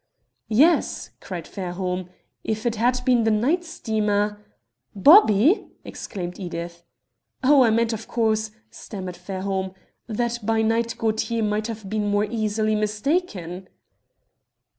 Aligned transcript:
"Yes," 0.49 1.11
cried 1.19 1.47
Fairholme, 1.47 2.09
"if 2.43 2.65
it 2.65 2.75
had 2.77 3.05
been 3.05 3.23
the 3.23 3.29
night 3.29 3.63
steamer" 3.63 4.43
"Bobby!" 4.95 5.67
exclaimed 5.85 6.39
Edith. 6.39 6.81
"Oh, 7.43 7.61
I 7.61 7.69
meant, 7.69 7.93
of 7.93 8.07
course," 8.07 8.49
stammered 8.71 9.15
Fairholme, 9.15 9.75
"that 10.07 10.39
by 10.43 10.63
night 10.63 10.95
Gaultier 10.97 11.43
might 11.43 11.67
have 11.67 11.87
been 11.87 12.07
more 12.09 12.25
easily 12.25 12.73
mistaken." 12.73 13.67